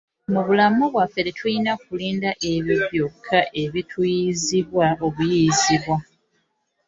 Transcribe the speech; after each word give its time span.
Mu 0.33 0.41
bulamu 0.45 0.83
bwaffe 0.93 1.19
tetulina 1.27 1.71
kulinda 1.83 2.29
ebyo 2.51 2.77
byokka 2.91 3.39
ebituyiiyizibwa 3.63 4.85
obuyiiyizibwa. 5.05 5.97